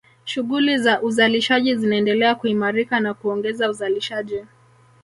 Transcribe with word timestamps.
Shughuli 0.25 0.77
za 0.77 1.01
uzalishaji 1.01 1.75
zinaendelea 1.75 2.35
kuimarika 2.35 2.99
na 2.99 3.13
kuongeza 3.13 3.69
uzalishaji 3.69 4.41